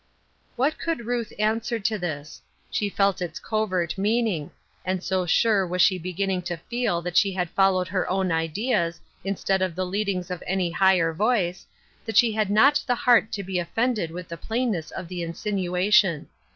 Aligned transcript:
What 0.55 0.79
could 0.79 1.05
Ruth 1.05 1.31
answer 1.37 1.77
to 1.77 1.99
this? 1.99 2.41
She 2.71 2.89
felt 2.89 3.21
its 3.21 3.37
covert 3.37 3.99
meaning; 3.99 4.49
and 4.83 5.03
so 5.03 5.27
sure 5.27 5.67
was 5.67 5.79
she 5.79 5.99
begin 5.99 6.29
ning 6.29 6.41
to 6.49 6.57
feel 6.57 7.03
that 7.03 7.15
she 7.15 7.33
had 7.33 7.51
followed 7.51 7.87
her 7.89 8.09
own 8.09 8.31
ideas, 8.31 8.99
instead 9.23 9.61
of 9.61 9.75
the 9.75 9.85
leadings 9.85 10.31
of 10.31 10.41
any 10.47 10.71
higher 10.71 11.13
voice, 11.13 11.67
that 12.03 12.17
she 12.17 12.31
had 12.31 12.49
not 12.49 12.81
the 12.87 12.95
heart 12.95 13.31
to 13.33 13.43
be 13.43 13.59
offended 13.59 14.09
with 14.09 14.27
the 14.27 14.37
plainness 14.37 14.89
of 14.89 15.07
the 15.07 15.21
insinuation. 15.21 16.27